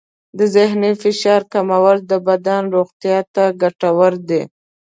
د 0.37 0.39
ذهني 0.55 0.91
فشار 1.03 1.41
کمول 1.53 1.97
د 2.11 2.13
بدن 2.27 2.61
روغتیا 2.75 3.19
ته 3.33 3.43
ګټور 3.61 4.13
دی. 4.29 4.41